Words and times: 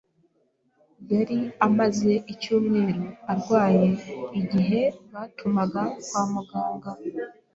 Yari 1.13 1.39
amaze 1.67 2.11
icyumweru 2.33 3.05
arwaye 3.31 3.87
igihe 4.39 4.81
batumaga 5.13 5.81
kwa 6.05 6.23
muganga. 6.33 6.89